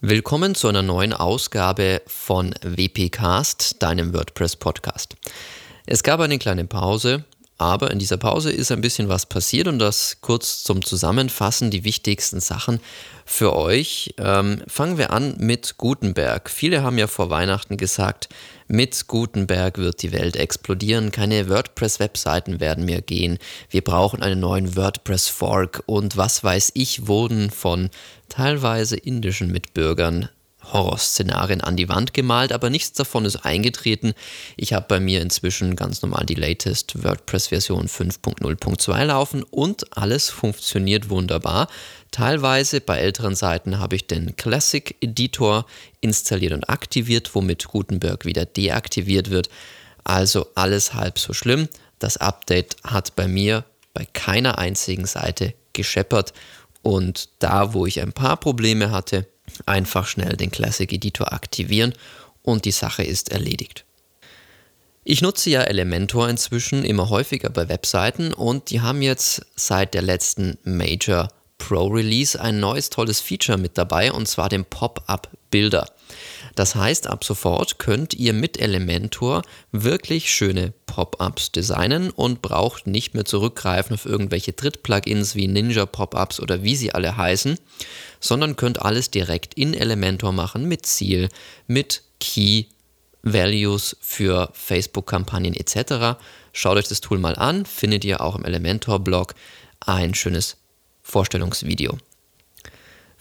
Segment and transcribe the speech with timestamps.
[0.00, 5.16] Willkommen zu einer neuen Ausgabe von WPcast, deinem WordPress-Podcast.
[5.86, 7.24] Es gab eine kleine Pause,
[7.58, 11.84] aber in dieser Pause ist ein bisschen was passiert und das kurz zum Zusammenfassen, die
[11.84, 12.80] wichtigsten Sachen
[13.26, 14.14] für euch.
[14.16, 16.48] Ähm, fangen wir an mit Gutenberg.
[16.48, 18.28] Viele haben ja vor Weihnachten gesagt,
[18.68, 23.38] mit Gutenberg wird die Welt explodieren, keine WordPress-Webseiten werden mehr gehen,
[23.70, 27.88] wir brauchen einen neuen WordPress-Fork und was weiß ich, wurden von
[28.28, 30.28] teilweise indischen Mitbürgern
[30.72, 34.14] Horrorszenarien an die Wand gemalt, aber nichts davon ist eingetreten.
[34.56, 41.10] Ich habe bei mir inzwischen ganz normal die latest WordPress-Version 5.0.2 laufen und alles funktioniert
[41.10, 41.68] wunderbar.
[42.10, 45.66] Teilweise bei älteren Seiten habe ich den Classic Editor
[46.00, 49.48] installiert und aktiviert, womit Gutenberg wieder deaktiviert wird.
[50.04, 51.68] Also alles halb so schlimm.
[51.98, 56.32] Das Update hat bei mir bei keiner einzigen Seite gescheppert
[56.82, 59.26] und da, wo ich ein paar Probleme hatte,
[59.66, 61.94] einfach schnell den Classic Editor aktivieren
[62.42, 63.84] und die Sache ist erledigt.
[65.04, 70.02] Ich nutze ja Elementor inzwischen immer häufiger bei Webseiten und die haben jetzt seit der
[70.02, 75.88] letzten Major Pro Release ein neues tolles Feature mit dabei und zwar den Pop-up Bilder.
[76.54, 83.14] Das heißt, ab sofort könnt ihr mit Elementor wirklich schöne Pop-ups designen und braucht nicht
[83.14, 87.58] mehr zurückgreifen auf irgendwelche Dritt-Plugins wie Ninja Pop-ups oder wie sie alle heißen,
[88.20, 91.28] sondern könnt alles direkt in Elementor machen mit Ziel,
[91.66, 92.64] mit Key
[93.22, 96.18] Values für Facebook-Kampagnen etc.
[96.52, 99.34] Schaut euch das Tool mal an, findet ihr auch im Elementor-Blog
[99.80, 100.56] ein schönes
[101.02, 101.98] Vorstellungsvideo.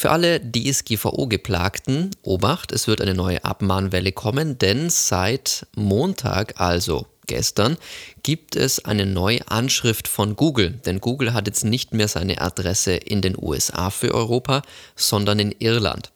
[0.00, 7.76] Für alle DSGVO-Geplagten, Obacht, es wird eine neue Abmahnwelle kommen, denn seit Montag, also gestern,
[8.22, 10.70] gibt es eine neue Anschrift von Google.
[10.70, 14.62] Denn Google hat jetzt nicht mehr seine Adresse in den USA für Europa,
[14.96, 16.10] sondern in Irland.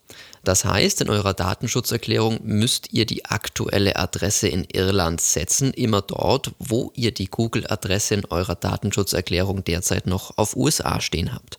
[0.44, 6.52] Das heißt, in eurer Datenschutzerklärung müsst ihr die aktuelle Adresse in Irland setzen, immer dort,
[6.58, 11.58] wo ihr die Google-Adresse in eurer Datenschutzerklärung derzeit noch auf USA stehen habt.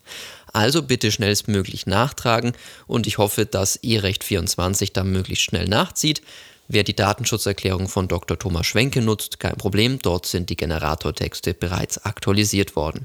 [0.56, 2.54] Also bitte schnellstmöglich nachtragen
[2.86, 6.22] und ich hoffe, dass eRecht24 da möglichst schnell nachzieht.
[6.66, 8.38] Wer die Datenschutzerklärung von Dr.
[8.38, 13.04] Thomas Schwenke nutzt, kein Problem, dort sind die Generatortexte bereits aktualisiert worden.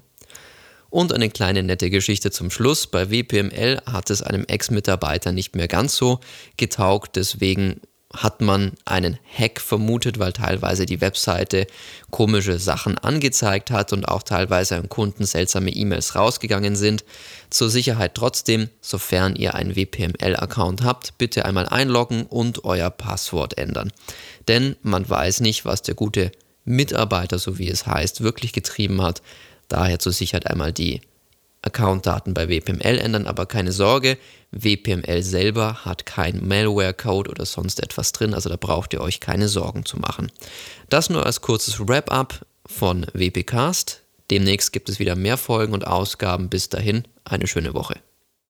[0.90, 2.88] Und eine kleine nette Geschichte zum Schluss.
[2.88, 6.22] Bei WPML hat es einem Ex-Mitarbeiter nicht mehr ganz so
[6.56, 7.82] getaugt, deswegen
[8.14, 11.68] hat man einen Hack vermutet, weil teilweise die Webseite
[12.10, 17.06] komische Sachen angezeigt hat und auch teilweise an Kunden seltsame E-Mails rausgegangen sind.
[17.50, 23.92] Zur Sicherheit trotzdem, sofern ihr einen WPML-Account habt, bitte einmal einloggen und euer Passwort ändern.
[24.48, 26.32] Denn man weiß nicht, was der gute
[26.66, 29.22] Mitarbeiter, so wie es heißt, wirklich getrieben hat.
[29.68, 31.02] Daher zur Sicherheit einmal die
[31.62, 34.18] Accountdaten bei WPML ändern, aber keine Sorge,
[34.52, 39.48] WPML selber hat kein Malware-Code oder sonst etwas drin, also da braucht ihr euch keine
[39.48, 40.32] Sorgen zu machen.
[40.90, 44.02] Das nur als kurzes Wrap-up von WPcast.
[44.30, 46.50] Demnächst gibt es wieder mehr Folgen und Ausgaben.
[46.50, 47.96] Bis dahin, eine schöne Woche.